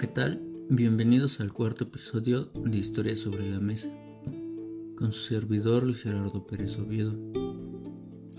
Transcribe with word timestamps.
¿qué 0.00 0.06
tal? 0.06 0.40
Bienvenidos 0.70 1.40
al 1.40 1.52
cuarto 1.52 1.84
episodio 1.84 2.46
de 2.54 2.74
Historia 2.74 3.14
sobre 3.16 3.50
la 3.50 3.60
Mesa, 3.60 3.90
con 4.96 5.12
su 5.12 5.28
servidor 5.28 5.82
Luis 5.82 6.00
Gerardo 6.00 6.46
Pérez 6.46 6.78
Oviedo. 6.78 7.14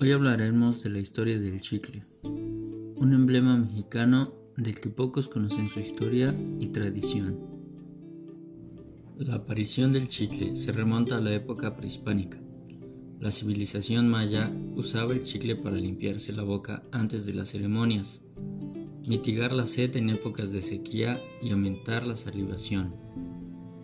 Hoy 0.01 0.11
hablaremos 0.11 0.81
de 0.81 0.89
la 0.89 0.97
historia 0.97 1.39
del 1.39 1.61
chicle, 1.61 2.03
un 2.23 3.13
emblema 3.13 3.57
mexicano 3.57 4.33
del 4.57 4.81
que 4.81 4.89
pocos 4.89 5.27
conocen 5.27 5.69
su 5.69 5.81
historia 5.81 6.35
y 6.59 6.69
tradición. 6.69 7.39
La 9.19 9.35
aparición 9.35 9.93
del 9.93 10.07
chicle 10.07 10.57
se 10.57 10.71
remonta 10.71 11.17
a 11.17 11.21
la 11.21 11.31
época 11.31 11.77
prehispánica. 11.77 12.41
La 13.19 13.29
civilización 13.29 14.09
maya 14.09 14.51
usaba 14.75 15.13
el 15.13 15.21
chicle 15.21 15.55
para 15.57 15.75
limpiarse 15.75 16.33
la 16.33 16.41
boca 16.41 16.81
antes 16.91 17.23
de 17.27 17.35
las 17.35 17.49
ceremonias 17.49 18.20
mitigar 19.07 19.51
la 19.51 19.65
sed 19.65 19.95
en 19.95 20.09
épocas 20.09 20.51
de 20.51 20.61
sequía 20.61 21.19
y 21.41 21.51
aumentar 21.51 22.05
la 22.05 22.15
salivación. 22.15 22.93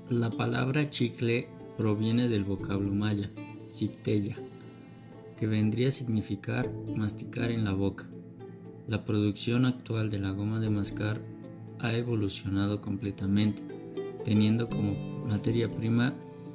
La 0.09 0.29
palabra 0.29 0.89
chicle 0.89 1.49
proviene 1.75 2.29
del 2.29 2.43
vocablo 2.43 2.93
maya, 2.93 3.31
ciptella, 3.71 4.37
que 5.37 5.47
vendría 5.47 5.89
a 5.89 5.91
significar 5.91 6.71
masticar 6.95 7.51
en 7.51 7.65
la 7.65 7.73
boca. 7.73 8.07
La 8.87 9.05
producción 9.05 9.65
actual 9.65 10.09
de 10.09 10.19
la 10.19 10.31
goma 10.31 10.59
de 10.59 10.69
mascar 10.69 11.21
ha 11.79 11.93
evolucionado 11.95 12.81
completamente, 12.81 13.61
teniendo 14.23 14.69
como 14.69 15.25
materia 15.27 15.69
prima 15.69 16.13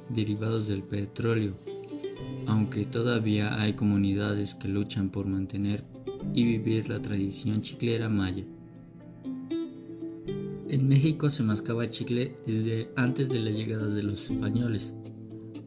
derivados 0.09 0.67
del 0.67 0.83
petróleo, 0.83 1.55
aunque 2.47 2.85
todavía 2.85 3.61
hay 3.61 3.73
comunidades 3.73 4.55
que 4.55 4.67
luchan 4.67 5.09
por 5.09 5.27
mantener 5.27 5.83
y 6.33 6.43
vivir 6.43 6.89
la 6.89 7.01
tradición 7.01 7.61
chiclera 7.61 8.09
maya. 8.09 8.43
En 10.69 10.87
México 10.87 11.29
se 11.29 11.43
mascaba 11.43 11.89
chicle 11.89 12.35
desde 12.47 12.89
antes 12.95 13.29
de 13.29 13.39
la 13.39 13.51
llegada 13.51 13.87
de 13.87 14.01
los 14.01 14.31
españoles. 14.31 14.93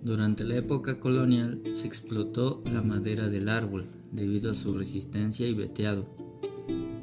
Durante 0.02 0.44
la 0.44 0.56
época 0.56 0.98
colonial 0.98 1.62
se 1.72 1.86
explotó 1.86 2.62
la 2.64 2.82
madera 2.82 3.28
del 3.28 3.48
árbol 3.48 3.86
debido 4.10 4.50
a 4.50 4.54
su 4.54 4.74
resistencia 4.74 5.46
y 5.46 5.54
veteado, 5.54 6.06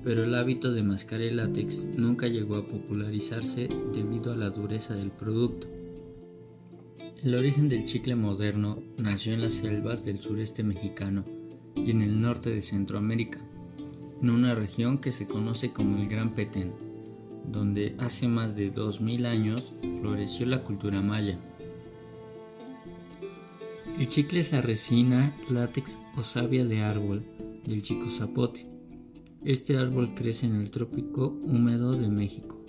pero 0.03 0.25
el 0.25 0.35
hábito 0.35 0.73
de 0.73 0.83
mascar 0.83 1.21
el 1.21 1.37
látex 1.37 1.97
nunca 1.97 2.27
llegó 2.27 2.55
a 2.55 2.67
popularizarse 2.67 3.69
debido 3.93 4.33
a 4.33 4.37
la 4.37 4.49
dureza 4.49 4.95
del 4.95 5.11
producto. 5.11 5.67
El 7.23 7.35
origen 7.35 7.69
del 7.69 7.85
chicle 7.85 8.15
moderno 8.15 8.79
nació 8.97 9.33
en 9.33 9.41
las 9.41 9.53
selvas 9.53 10.03
del 10.03 10.19
sureste 10.19 10.61
mexicano 10.61 11.23
y 11.75 11.91
en 11.91 12.01
el 12.01 12.19
norte 12.19 12.49
de 12.49 12.61
Centroamérica, 12.61 13.39
en 14.21 14.29
una 14.29 14.55
región 14.55 14.97
que 14.97 15.11
se 15.11 15.27
conoce 15.27 15.71
como 15.71 15.97
el 15.97 16.07
Gran 16.07 16.33
Petén, 16.33 16.73
donde 17.45 17.95
hace 17.99 18.27
más 18.27 18.55
de 18.55 18.71
2000 18.71 19.25
años 19.25 19.73
floreció 20.01 20.45
la 20.45 20.63
cultura 20.63 21.01
maya. 21.01 21.39
El 23.99 24.07
chicle 24.07 24.39
es 24.39 24.51
la 24.51 24.61
resina, 24.61 25.35
látex 25.49 25.99
o 26.17 26.23
savia 26.23 26.65
de 26.65 26.81
árbol 26.81 27.23
del 27.65 27.83
chico 27.83 28.09
zapote. 28.09 28.65
Este 29.45 29.77
árbol 29.77 30.13
crece 30.15 30.45
en 30.45 30.55
el 30.55 30.71
trópico 30.71 31.27
húmedo 31.43 31.93
de 31.93 32.07
México 32.07 32.63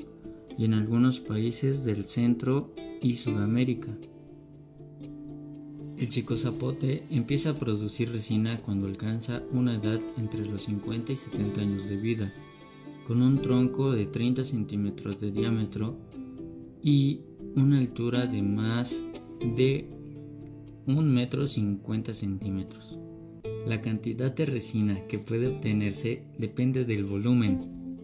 y 0.58 0.64
en 0.64 0.74
algunos 0.74 1.20
países 1.20 1.84
del 1.84 2.04
Centro 2.04 2.74
y 3.00 3.16
Sudamérica. 3.16 3.96
El 6.04 6.10
chico 6.10 6.36
zapote 6.36 7.06
empieza 7.08 7.48
a 7.48 7.58
producir 7.58 8.12
resina 8.12 8.60
cuando 8.60 8.86
alcanza 8.86 9.42
una 9.52 9.76
edad 9.76 10.02
entre 10.18 10.44
los 10.44 10.64
50 10.64 11.12
y 11.12 11.16
70 11.16 11.62
años 11.62 11.88
de 11.88 11.96
vida, 11.96 12.30
con 13.06 13.22
un 13.22 13.40
tronco 13.40 13.90
de 13.90 14.04
30 14.04 14.44
centímetros 14.44 15.18
de 15.18 15.30
diámetro 15.30 15.96
y 16.82 17.22
una 17.56 17.78
altura 17.78 18.26
de 18.26 18.42
más 18.42 19.02
de 19.56 19.88
1 20.86 21.00
metro 21.00 21.48
50 21.48 22.12
centímetros. 22.12 22.98
La 23.66 23.80
cantidad 23.80 24.30
de 24.30 24.44
resina 24.44 25.06
que 25.08 25.20
puede 25.20 25.46
obtenerse 25.46 26.26
depende 26.38 26.84
del 26.84 27.06
volumen 27.06 27.96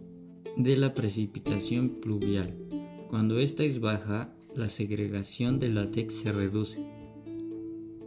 de 0.57 0.75
la 0.75 0.95
precipitación 0.95 2.01
pluvial. 2.01 2.55
Cuando 3.11 3.37
esta 3.37 3.63
es 3.63 3.79
baja, 3.79 4.33
la 4.55 4.69
segregación 4.69 5.59
de 5.59 5.69
látex 5.69 6.15
se 6.15 6.31
reduce 6.31 6.83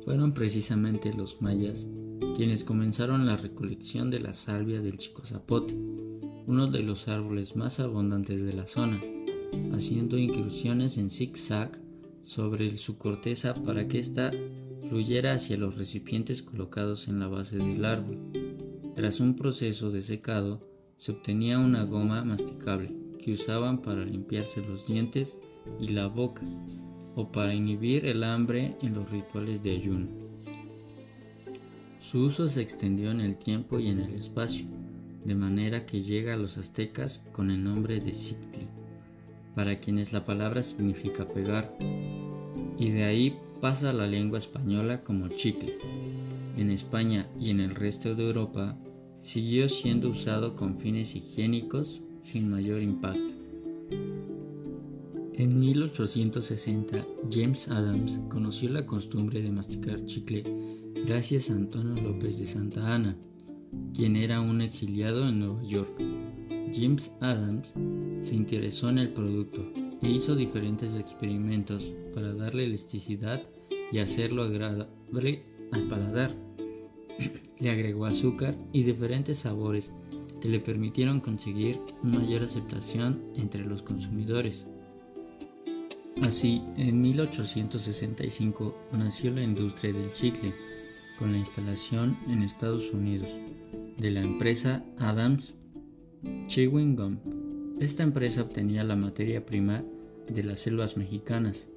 fueron 0.04 0.34
precisamente 0.34 1.12
los 1.12 1.40
mayas 1.40 1.86
quienes 2.36 2.64
comenzaron 2.64 3.26
la 3.26 3.36
recolección 3.36 4.10
de 4.10 4.20
la 4.20 4.34
salvia 4.34 4.80
del 4.80 4.98
chico 4.98 5.24
zapote, 5.24 5.74
uno 6.46 6.66
de 6.66 6.82
los 6.82 7.06
árboles 7.06 7.54
más 7.54 7.78
abundantes 7.78 8.42
de 8.42 8.52
la 8.52 8.66
zona, 8.66 9.00
haciendo 9.72 10.18
incursiones 10.18 10.98
en 10.98 11.10
zigzag 11.10 11.80
sobre 12.22 12.76
su 12.76 12.98
corteza 12.98 13.54
para 13.54 13.86
que 13.86 13.98
ésta 14.00 14.32
fluyera 14.88 15.34
hacia 15.34 15.56
los 15.56 15.76
recipientes 15.76 16.42
colocados 16.42 17.08
en 17.08 17.20
la 17.20 17.28
base 17.28 17.56
del 17.56 17.84
árbol. 17.84 18.18
Tras 18.96 19.20
un 19.20 19.36
proceso 19.36 19.90
de 19.90 20.02
secado, 20.02 20.68
se 20.98 21.12
obtenía 21.12 21.58
una 21.58 21.84
goma 21.84 22.24
masticable 22.24 22.94
que 23.18 23.32
usaban 23.32 23.80
para 23.80 24.04
limpiarse 24.04 24.60
los 24.60 24.86
dientes 24.86 25.38
y 25.78 25.88
la 25.88 26.08
boca 26.08 26.42
o 27.16 27.28
para 27.28 27.54
inhibir 27.54 28.06
el 28.06 28.24
hambre 28.24 28.76
en 28.82 28.94
los 28.94 29.10
rituales 29.10 29.62
de 29.62 29.70
ayuno. 29.72 30.06
Su 32.00 32.24
uso 32.24 32.48
se 32.48 32.60
extendió 32.60 33.10
en 33.10 33.20
el 33.20 33.36
tiempo 33.36 33.78
y 33.78 33.88
en 33.88 34.00
el 34.00 34.14
espacio, 34.14 34.66
de 35.24 35.34
manera 35.34 35.86
que 35.86 36.02
llega 36.02 36.34
a 36.34 36.36
los 36.36 36.58
aztecas 36.58 37.24
con 37.32 37.50
el 37.50 37.64
nombre 37.64 38.00
de 38.00 38.12
Citli, 38.12 38.68
para 39.54 39.80
quienes 39.80 40.12
la 40.12 40.24
palabra 40.24 40.62
significa 40.62 41.26
pegar, 41.26 41.76
y 42.78 42.90
de 42.90 43.04
ahí 43.04 43.36
pasa 43.60 43.90
a 43.90 43.94
la 43.94 44.06
lengua 44.06 44.38
española 44.38 45.02
como 45.02 45.28
chicle. 45.28 45.78
En 46.56 46.70
España 46.70 47.26
y 47.40 47.50
en 47.50 47.60
el 47.60 47.74
resto 47.74 48.14
de 48.14 48.26
Europa 48.26 48.76
siguió 49.22 49.68
siendo 49.68 50.10
usado 50.10 50.54
con 50.54 50.78
fines 50.78 51.16
higiénicos 51.16 52.00
sin 52.22 52.50
mayor 52.50 52.82
impacto. 52.82 53.33
En 55.36 55.58
1860, 55.58 57.04
James 57.28 57.66
Adams 57.68 58.20
conoció 58.28 58.70
la 58.70 58.86
costumbre 58.86 59.42
de 59.42 59.50
masticar 59.50 60.04
chicle 60.06 60.44
gracias 61.04 61.50
a 61.50 61.54
Antonio 61.54 62.00
López 62.00 62.38
de 62.38 62.46
Santa 62.46 62.94
Ana, 62.94 63.16
quien 63.92 64.14
era 64.14 64.40
un 64.40 64.60
exiliado 64.60 65.28
en 65.28 65.40
Nueva 65.40 65.64
York. 65.64 65.90
James 66.72 67.10
Adams 67.20 67.72
se 68.22 68.36
interesó 68.36 68.88
en 68.90 68.98
el 68.98 69.08
producto 69.08 69.60
e 70.02 70.08
hizo 70.08 70.36
diferentes 70.36 70.94
experimentos 70.94 71.82
para 72.14 72.32
darle 72.32 72.66
elasticidad 72.66 73.42
y 73.90 73.98
hacerlo 73.98 74.44
agradable 74.44 75.42
al 75.72 75.88
paladar. 75.88 76.32
le 77.58 77.70
agregó 77.70 78.06
azúcar 78.06 78.56
y 78.72 78.84
diferentes 78.84 79.38
sabores 79.38 79.90
que 80.40 80.48
le 80.48 80.60
permitieron 80.60 81.18
conseguir 81.18 81.80
mayor 82.04 82.44
aceptación 82.44 83.20
entre 83.34 83.64
los 83.64 83.82
consumidores. 83.82 84.66
Así, 86.22 86.62
en 86.76 87.00
1865 87.00 88.88
nació 88.92 89.32
la 89.32 89.42
industria 89.42 89.92
del 89.92 90.12
chicle, 90.12 90.54
con 91.18 91.32
la 91.32 91.38
instalación 91.38 92.16
en 92.28 92.42
Estados 92.42 92.92
Unidos 92.92 93.28
de 93.98 94.10
la 94.10 94.20
empresa 94.20 94.84
Adams 94.98 95.54
Chewing 96.46 96.96
Gum. 96.96 97.18
Esta 97.80 98.02
empresa 98.02 98.42
obtenía 98.42 98.84
la 98.84 98.96
materia 98.96 99.44
prima 99.44 99.84
de 100.28 100.42
las 100.42 100.60
selvas 100.60 100.96
mexicanas, 100.96 101.68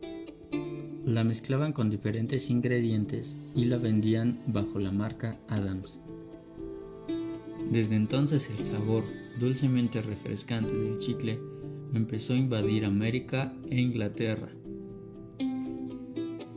la 1.06 1.24
mezclaban 1.24 1.72
con 1.74 1.90
diferentes 1.90 2.50
ingredientes 2.50 3.38
y 3.56 3.66
la 3.66 3.78
vendían 3.78 4.42
bajo 4.48 4.78
la 4.80 4.92
marca 4.92 5.40
Adams. 5.48 6.00
Desde 7.72 7.96
entonces 7.96 8.50
el 8.50 8.64
sabor 8.64 9.04
dulcemente 9.40 10.02
refrescante 10.02 10.74
del 10.74 10.98
chicle 10.98 11.40
empezó 11.94 12.34
a 12.34 12.38
invadir 12.38 12.86
América 12.86 13.54
e 13.70 13.80
Inglaterra. 13.80 14.50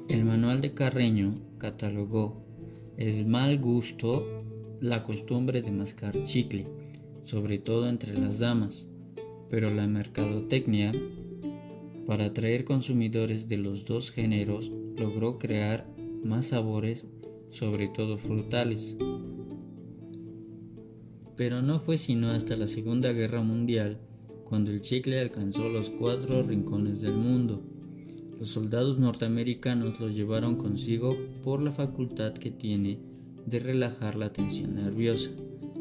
El 0.09 0.25
manual 0.25 0.61
de 0.61 0.75
Carreño 0.75 1.39
catalogó 1.59 2.45
el 2.97 3.27
mal 3.27 3.59
gusto, 3.59 4.27
la 4.81 5.03
costumbre 5.03 5.63
de 5.63 5.71
mascar 5.71 6.25
chicle, 6.25 6.67
sobre 7.25 7.59
todo 7.59 7.89
entre 7.89 8.19
las 8.19 8.39
damas, 8.39 8.89
pero 9.49 9.71
la 9.71 9.87
mercadotecnia, 9.87 10.93
para 12.07 12.27
atraer 12.27 12.65
consumidores 12.65 13.49
de 13.49 13.57
los 13.57 13.85
dos 13.85 14.11
géneros, 14.11 14.71
logró 14.97 15.39
crear 15.39 15.87
más 16.25 16.49
sabores, 16.49 17.07
sobre 17.51 17.89
todo 17.89 18.19
frutales. 18.19 18.97
Pero 21.37 21.63
no 21.63 21.81
fue 21.81 21.97
sino 21.97 22.31
hasta 22.31 22.57
la 22.57 22.67
Segunda 22.67 23.13
Guerra 23.13 23.43
Mundial 23.43 23.99
cuando 24.51 24.73
el 24.73 24.81
chicle 24.81 25.21
alcanzó 25.21 25.69
los 25.69 25.91
cuatro 25.91 26.43
rincones 26.43 27.01
del 27.01 27.15
mundo. 27.15 27.63
Los 28.41 28.49
soldados 28.49 28.99
norteamericanos 28.99 30.01
lo 30.01 30.09
llevaron 30.09 30.57
consigo 30.57 31.17
por 31.45 31.63
la 31.63 31.71
facultad 31.71 32.35
que 32.35 32.51
tiene 32.51 32.99
de 33.47 33.61
relajar 33.61 34.17
la 34.17 34.33
tensión 34.33 34.75
nerviosa, 34.75 35.31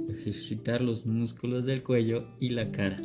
ejercitar 0.08 0.82
los 0.82 1.08
músculos 1.08 1.66
del 1.66 1.82
cuello 1.82 2.28
y 2.40 2.50
la 2.50 2.72
cara. 2.72 3.02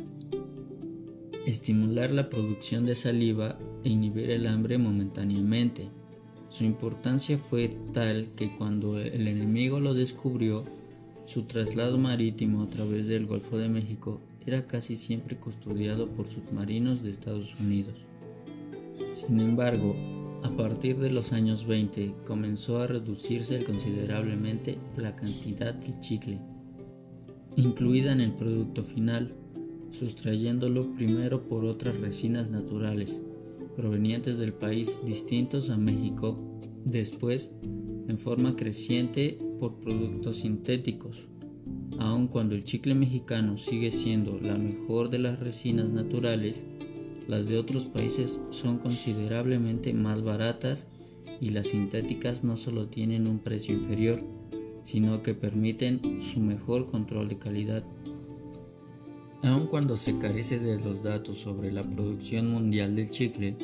estimular 1.47 2.11
la 2.11 2.29
producción 2.29 2.85
de 2.85 2.95
saliva 2.95 3.57
e 3.83 3.89
inhibir 3.89 4.29
el 4.31 4.47
hambre 4.47 4.77
momentáneamente. 4.77 5.89
Su 6.49 6.63
importancia 6.63 7.37
fue 7.39 7.75
tal 7.91 8.29
que 8.35 8.55
cuando 8.55 8.99
el 8.99 9.27
enemigo 9.27 9.79
lo 9.79 9.95
descubrió, 9.95 10.63
su 11.25 11.43
traslado 11.43 11.97
marítimo 11.97 12.61
a 12.61 12.67
través 12.67 13.07
del 13.07 13.25
Golfo 13.25 13.57
de 13.57 13.69
México 13.69 14.21
era 14.45 14.67
casi 14.67 14.95
siempre 14.95 15.37
custodiado 15.37 16.07
por 16.09 16.27
submarinos 16.27 17.03
de 17.03 17.11
Estados 17.11 17.53
Unidos. 17.59 17.95
Sin 19.09 19.39
embargo, 19.39 19.95
a 20.43 20.49
partir 20.55 20.97
de 20.97 21.09
los 21.09 21.33
años 21.33 21.65
20 21.65 22.13
comenzó 22.25 22.79
a 22.79 22.87
reducirse 22.87 23.63
considerablemente 23.63 24.77
la 24.97 25.15
cantidad 25.15 25.73
de 25.73 25.99
chicle 25.99 26.39
incluida 27.55 28.11
en 28.11 28.21
el 28.21 28.33
producto 28.33 28.83
final, 28.83 29.33
sustrayéndolo 29.91 30.93
primero 30.95 31.47
por 31.47 31.65
otras 31.65 31.97
resinas 31.99 32.49
naturales 32.49 33.21
provenientes 33.75 34.37
del 34.37 34.53
país 34.53 34.99
distintos 35.05 35.69
a 35.69 35.77
México, 35.77 36.37
después 36.83 37.51
en 38.07 38.17
forma 38.17 38.55
creciente 38.55 39.37
por 39.59 39.79
productos 39.79 40.39
sintéticos. 40.39 41.27
Aun 41.99 42.27
cuando 42.27 42.55
el 42.55 42.63
chicle 42.63 42.93
mexicano 42.93 43.57
sigue 43.57 43.91
siendo 43.91 44.39
la 44.39 44.57
mejor 44.57 45.09
de 45.09 45.19
las 45.19 45.39
resinas 45.39 45.89
naturales, 45.89 46.65
las 47.27 47.47
de 47.47 47.57
otros 47.57 47.85
países 47.85 48.39
son 48.49 48.79
considerablemente 48.79 49.93
más 49.93 50.21
baratas 50.21 50.87
y 51.39 51.49
las 51.49 51.67
sintéticas 51.67 52.43
no 52.43 52.57
solo 52.57 52.87
tienen 52.87 53.27
un 53.27 53.39
precio 53.39 53.73
inferior, 53.73 54.21
sino 54.83 55.21
que 55.21 55.33
permiten 55.33 56.21
su 56.21 56.39
mejor 56.39 56.91
control 56.91 57.29
de 57.29 57.37
calidad. 57.37 57.83
Aun 59.41 59.67
cuando 59.67 59.95
se 59.95 60.17
carece 60.17 60.59
de 60.59 60.79
los 60.79 61.03
datos 61.03 61.39
sobre 61.39 61.71
la 61.71 61.83
producción 61.83 62.51
mundial 62.51 62.95
del 62.95 63.09
chicle, 63.09 63.55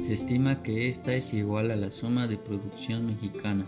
se 0.00 0.12
estima 0.12 0.62
que 0.62 0.88
esta 0.88 1.14
es 1.14 1.34
igual 1.34 1.70
a 1.70 1.76
la 1.76 1.90
suma 1.90 2.28
de 2.28 2.36
producción 2.36 3.06
mexicana 3.06 3.66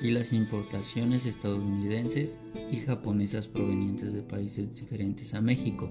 y 0.00 0.10
las 0.10 0.32
importaciones 0.32 1.26
estadounidenses 1.26 2.38
y 2.74 2.80
japonesas 2.80 3.46
provenientes 3.46 4.12
de 4.12 4.22
países 4.22 4.74
diferentes 4.74 5.32
a 5.34 5.40
México, 5.40 5.90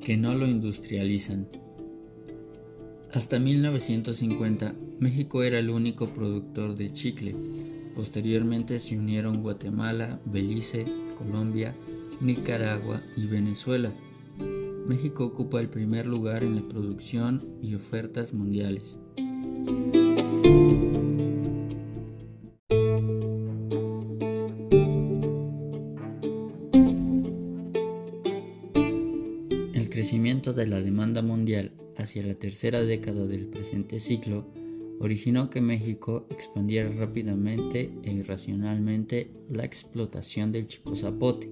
que 0.00 0.16
no 0.16 0.34
lo 0.34 0.46
industrializan. 0.46 1.48
Hasta 3.12 3.40
1950, 3.40 4.74
México 5.00 5.42
era 5.42 5.58
el 5.58 5.70
único 5.70 6.14
productor 6.14 6.76
de 6.76 6.92
chicle. 6.92 7.34
Posteriormente 7.96 8.78
se 8.78 8.96
unieron 8.96 9.42
Guatemala, 9.42 10.20
Belice, 10.24 10.86
Colombia, 11.18 11.74
Nicaragua 12.20 13.02
y 13.16 13.26
Venezuela. 13.26 13.92
México 14.86 15.24
ocupa 15.24 15.60
el 15.60 15.68
primer 15.68 16.06
lugar 16.06 16.44
en 16.44 16.54
la 16.56 16.68
producción 16.68 17.42
y 17.60 17.74
ofertas 17.74 18.32
mundiales. 18.32 18.96
De 30.52 30.66
la 30.66 30.80
demanda 30.80 31.22
mundial 31.22 31.72
hacia 31.96 32.24
la 32.24 32.34
tercera 32.34 32.82
década 32.82 33.26
del 33.26 33.46
presente 33.46 34.00
ciclo 34.00 34.46
originó 35.00 35.50
que 35.50 35.60
México 35.60 36.26
expandiera 36.30 36.88
rápidamente 36.90 37.92
e 38.02 38.12
irracionalmente 38.12 39.30
la 39.50 39.64
explotación 39.64 40.52
del 40.52 40.68
chico 40.68 40.94
zapote 40.94 41.50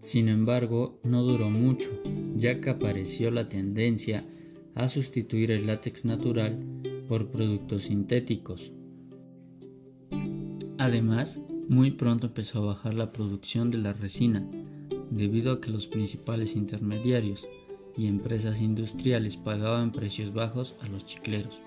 sin 0.00 0.28
embargo, 0.28 1.00
no 1.02 1.22
duró 1.22 1.50
mucho, 1.50 1.90
ya 2.34 2.60
que 2.60 2.70
apareció 2.70 3.30
la 3.30 3.48
tendencia 3.48 4.24
a 4.74 4.88
sustituir 4.88 5.50
el 5.50 5.66
látex 5.66 6.04
natural 6.04 6.58
por 7.08 7.30
productos 7.30 7.84
sintéticos. 7.84 8.72
Además, 10.78 11.40
muy 11.68 11.90
pronto 11.90 12.28
empezó 12.28 12.60
a 12.60 12.66
bajar 12.74 12.94
la 12.94 13.12
producción 13.12 13.70
de 13.70 13.78
la 13.78 13.92
resina, 13.92 14.48
debido 15.10 15.52
a 15.52 15.60
que 15.60 15.70
los 15.70 15.86
principales 15.86 16.54
intermediarios 16.54 17.46
y 17.98 18.06
empresas 18.06 18.60
industriales 18.60 19.36
pagaban 19.36 19.90
precios 19.92 20.32
bajos 20.32 20.76
a 20.80 20.88
los 20.88 21.04
chicleros. 21.04 21.60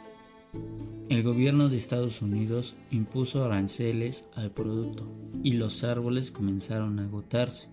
El 1.10 1.24
gobierno 1.24 1.70
de 1.70 1.78
Estados 1.78 2.22
Unidos 2.22 2.74
impuso 2.90 3.44
aranceles 3.44 4.26
al 4.36 4.52
producto 4.52 5.06
y 5.44 5.54
los 5.54 5.84
árboles 5.84 6.32
comenzaron 6.32 7.00
a 7.00 7.04
agotarse 7.04 7.68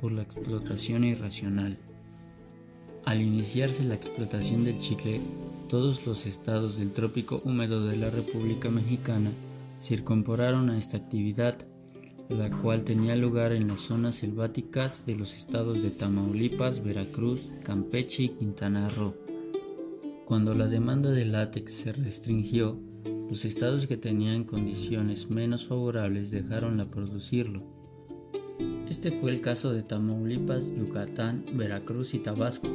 por 0.00 0.12
la 0.12 0.22
explotación 0.22 1.04
irracional. 1.04 1.78
Al 3.04 3.20
iniciarse 3.20 3.84
la 3.84 3.94
explotación 3.94 4.64
del 4.64 4.78
chicle, 4.78 5.20
todos 5.68 6.06
los 6.06 6.26
estados 6.26 6.78
del 6.78 6.92
trópico 6.92 7.42
húmedo 7.44 7.86
de 7.86 7.96
la 7.96 8.10
República 8.10 8.70
Mexicana 8.70 9.30
se 9.80 9.94
incorporaron 9.94 10.70
a 10.70 10.78
esta 10.78 10.96
actividad, 10.96 11.66
la 12.28 12.50
cual 12.50 12.84
tenía 12.84 13.16
lugar 13.16 13.52
en 13.52 13.68
las 13.68 13.80
zonas 13.80 14.16
selváticas 14.16 15.04
de 15.06 15.16
los 15.16 15.34
estados 15.34 15.82
de 15.82 15.90
Tamaulipas, 15.90 16.82
Veracruz, 16.82 17.40
Campeche 17.62 18.24
y 18.24 18.28
Quintana 18.30 18.88
Roo. 18.90 19.14
Cuando 20.24 20.54
la 20.54 20.66
demanda 20.66 21.10
de 21.10 21.24
látex 21.24 21.72
se 21.72 21.92
restringió, 21.92 22.78
los 23.30 23.44
estados 23.44 23.86
que 23.86 23.96
tenían 23.96 24.44
condiciones 24.44 25.30
menos 25.30 25.66
favorables 25.66 26.30
dejaron 26.30 26.78
de 26.78 26.86
producirlo 26.86 27.76
este 28.88 29.10
fue 29.10 29.32
el 29.32 29.40
caso 29.40 29.72
de 29.72 29.82
Tamaulipas, 29.82 30.70
Yucatán, 30.72 31.44
Veracruz 31.54 32.14
y 32.14 32.20
Tabasco, 32.20 32.68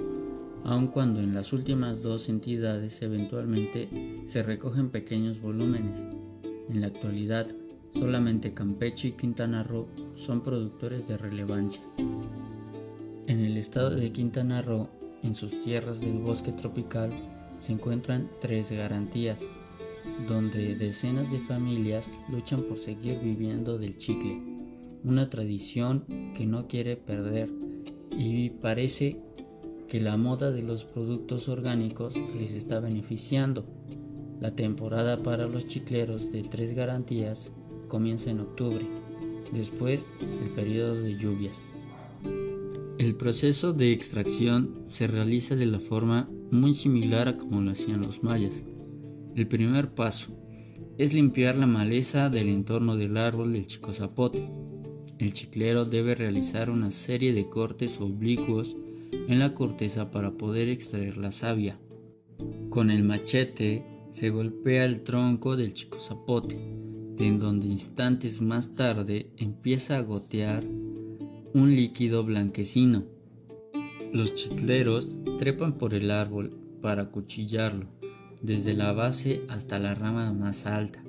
aun 0.65 0.87
cuando 0.87 1.21
en 1.21 1.33
las 1.33 1.53
últimas 1.53 2.01
dos 2.01 2.27
entidades 2.27 3.01
eventualmente 3.01 3.87
se 4.27 4.43
recogen 4.43 4.89
pequeños 4.89 5.39
volúmenes. 5.39 6.01
En 6.69 6.81
la 6.81 6.87
actualidad, 6.87 7.47
solamente 7.93 8.53
Campeche 8.53 9.09
y 9.09 9.11
Quintana 9.13 9.63
Roo 9.63 9.87
son 10.15 10.41
productores 10.41 11.07
de 11.07 11.17
relevancia. 11.17 11.81
En 13.27 13.39
el 13.39 13.57
estado 13.57 13.91
de 13.91 14.11
Quintana 14.11 14.61
Roo, 14.61 14.89
en 15.23 15.35
sus 15.35 15.59
tierras 15.61 16.01
del 16.01 16.19
bosque 16.19 16.51
tropical, 16.51 17.11
se 17.59 17.73
encuentran 17.73 18.29
tres 18.41 18.71
garantías, 18.71 19.41
donde 20.27 20.75
decenas 20.75 21.31
de 21.31 21.39
familias 21.39 22.11
luchan 22.29 22.63
por 22.63 22.79
seguir 22.79 23.19
viviendo 23.19 23.77
del 23.77 23.97
chicle 23.97 24.51
una 25.03 25.29
tradición 25.29 26.05
que 26.35 26.45
no 26.45 26.67
quiere 26.67 26.95
perder 26.95 27.49
y 28.11 28.49
parece 28.49 29.19
que 29.87 29.99
la 29.99 30.15
moda 30.17 30.51
de 30.51 30.61
los 30.61 30.85
productos 30.85 31.49
orgánicos 31.49 32.15
les 32.37 32.53
está 32.53 32.79
beneficiando. 32.79 33.65
La 34.39 34.55
temporada 34.55 35.21
para 35.21 35.47
los 35.47 35.67
chicleros 35.67 36.31
de 36.31 36.43
tres 36.43 36.73
garantías 36.73 37.51
comienza 37.91 38.31
en 38.31 38.39
octubre, 38.39 38.87
después 39.51 40.07
el 40.19 40.49
periodo 40.51 41.01
de 41.03 41.17
lluvias. 41.17 41.63
El 42.97 43.15
proceso 43.15 43.73
de 43.73 43.91
extracción 43.91 44.83
se 44.87 45.05
realiza 45.05 45.55
de 45.55 45.65
la 45.65 45.79
forma 45.79 46.29
muy 46.49 46.73
similar 46.73 47.27
a 47.27 47.37
como 47.37 47.61
lo 47.61 47.71
hacían 47.71 48.01
los 48.01 48.23
mayas. 48.23 48.63
El 49.35 49.47
primer 49.47 49.93
paso 49.93 50.31
es 50.97 51.13
limpiar 51.13 51.55
la 51.55 51.67
maleza 51.67 52.29
del 52.29 52.47
entorno 52.47 52.95
del 52.95 53.17
árbol 53.17 53.53
del 53.53 53.67
chico 53.67 53.93
zapote 53.93 54.47
el 55.21 55.33
chiclero 55.33 55.85
debe 55.85 56.15
realizar 56.15 56.71
una 56.71 56.91
serie 56.91 57.31
de 57.31 57.47
cortes 57.47 58.01
oblicuos 58.01 58.75
en 59.11 59.37
la 59.37 59.53
corteza 59.53 60.09
para 60.09 60.31
poder 60.31 60.67
extraer 60.67 61.17
la 61.17 61.31
savia. 61.31 61.79
Con 62.71 62.89
el 62.89 63.03
machete 63.03 63.85
se 64.13 64.31
golpea 64.31 64.83
el 64.83 65.03
tronco 65.03 65.55
del 65.55 65.75
chico 65.75 65.99
zapote, 65.99 66.59
en 67.27 67.39
donde 67.39 67.67
instantes 67.67 68.41
más 68.41 68.73
tarde 68.73 69.31
empieza 69.37 69.97
a 69.97 70.01
gotear 70.01 70.63
un 70.63 71.75
líquido 71.75 72.23
blanquecino. 72.23 73.03
Los 74.13 74.35
chicleros 74.35 75.09
trepan 75.37 75.77
por 75.77 75.93
el 75.93 76.11
árbol 76.11 76.57
para 76.81 77.11
cuchillarlo, 77.11 77.87
desde 78.41 78.73
la 78.73 78.91
base 78.93 79.43
hasta 79.49 79.79
la 79.79 79.93
rama 79.93 80.33
más 80.33 80.65
alta. 80.65 81.03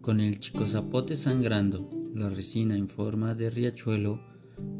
Con 0.00 0.20
el 0.20 0.38
chico 0.40 0.66
zapote 0.66 1.16
sangrando, 1.16 1.90
la 2.14 2.30
resina 2.30 2.76
en 2.76 2.88
forma 2.88 3.34
de 3.34 3.50
riachuelo 3.50 4.20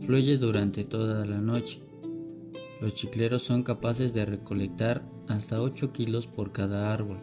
fluye 0.05 0.39
durante 0.39 0.85
toda 0.85 1.27
la 1.27 1.41
noche. 1.41 1.83
Los 2.81 2.95
chicleros 2.95 3.43
son 3.43 3.63
capaces 3.63 4.15
de 4.15 4.25
recolectar 4.25 5.05
hasta 5.27 5.61
8 5.61 5.93
kilos 5.93 6.27
por 6.27 6.53
cada 6.53 6.93
árbol, 6.93 7.19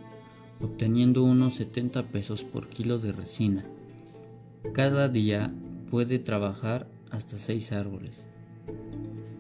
obteniendo 0.60 1.24
unos 1.24 1.56
70 1.56 2.04
pesos 2.08 2.44
por 2.44 2.70
kilo 2.70 3.00
de 3.00 3.12
resina. 3.12 3.66
Cada 4.74 5.10
día 5.10 5.54
puede 5.90 6.20
trabajar 6.20 6.88
hasta 7.12 7.38
6 7.38 7.72
árboles. 7.72 8.26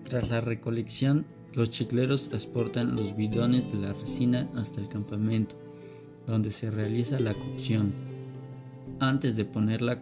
Tras 0.04 0.30
la 0.30 0.42
recolección, 0.42 1.26
los 1.54 1.70
chicleros 1.70 2.30
transportan 2.30 2.96
los 2.96 3.16
bidones 3.16 3.72
de 3.72 3.80
la 3.80 3.94
resina 3.94 4.50
hasta 4.56 4.82
el 4.82 4.90
campamento, 4.90 5.56
donde 6.28 6.52
se 6.52 6.70
realiza 6.70 7.20
la 7.20 7.34
cocción. 7.34 7.94
Antes 9.00 9.36
de 9.36 9.46
ponerla 9.46 9.94
a 9.94 10.02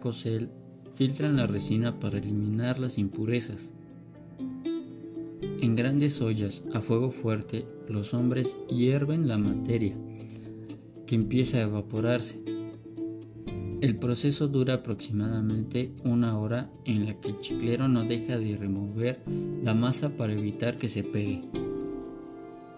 filtran 0.94 1.36
la 1.36 1.46
resina 1.46 1.98
para 1.98 2.18
eliminar 2.18 2.78
las 2.78 2.98
impurezas. 2.98 3.72
En 5.60 5.74
grandes 5.74 6.20
ollas 6.20 6.62
a 6.72 6.80
fuego 6.80 7.10
fuerte 7.10 7.66
los 7.88 8.14
hombres 8.14 8.56
hierven 8.68 9.28
la 9.28 9.38
materia, 9.38 9.96
que 11.06 11.14
empieza 11.14 11.58
a 11.58 11.62
evaporarse. 11.62 12.40
El 13.80 13.98
proceso 13.98 14.48
dura 14.48 14.74
aproximadamente 14.74 15.92
una 16.04 16.38
hora 16.38 16.70
en 16.86 17.04
la 17.04 17.20
que 17.20 17.28
el 17.28 17.38
chiclero 17.40 17.86
no 17.86 18.04
deja 18.04 18.38
de 18.38 18.56
remover 18.56 19.22
la 19.62 19.74
masa 19.74 20.16
para 20.16 20.32
evitar 20.32 20.78
que 20.78 20.88
se 20.88 21.04
pegue. 21.04 21.42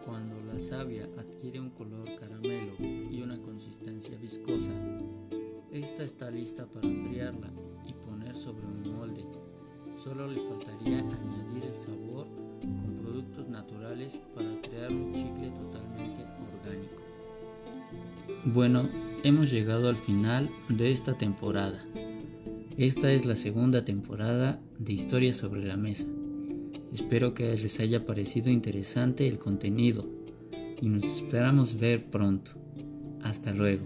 Cuando 0.05 0.43
la 0.43 0.59
savia 0.59 1.09
adquiere 1.17 1.61
un 1.61 1.71
color 1.71 2.17
caramelo 2.17 2.73
y 2.81 3.21
una 3.23 3.41
consistencia 3.41 4.17
viscosa, 4.21 4.73
esta 5.73 6.03
está 6.03 6.29
lista 6.31 6.67
para 6.67 6.89
enfriarla 6.89 7.53
y 7.87 7.93
poner 7.93 8.37
sobre 8.37 8.67
un 8.67 8.97
molde. 8.97 9.25
Solo 10.03 10.27
le 10.27 10.41
faltaría 10.41 10.99
añadir 10.99 11.65
el 11.73 11.79
sabor 11.79 12.27
con 12.61 12.97
productos 13.01 13.49
naturales 13.49 14.21
para 14.35 14.61
crear 14.61 14.91
un 14.91 15.13
chicle 15.13 15.51
totalmente 15.51 16.23
orgánico. 16.23 17.06
Bueno, 18.47 18.89
hemos 19.25 19.51
llegado 19.51 19.89
al 19.89 19.97
final 19.97 20.49
de 20.69 20.93
esta 20.93 21.19
temporada. 21.19 21.85
Esta 22.77 23.11
es 23.11 23.27
la 23.27 23.35
segunda 23.35 23.85
temporada 23.85 24.61
de 24.79 24.93
Historias 24.93 25.35
sobre 25.35 25.65
la 25.65 25.77
Mesa. 25.77 26.07
Espero 26.93 27.35
que 27.35 27.57
les 27.57 27.81
haya 27.81 28.07
parecido 28.07 28.49
interesante 28.51 29.27
el 29.27 29.41
contenido 29.41 30.07
y 30.81 30.89
nos 30.89 31.03
esperamos 31.03 31.77
ver 31.81 32.05
pronto. 32.09 32.53
Hasta 33.21 33.53
luego. 33.53 33.85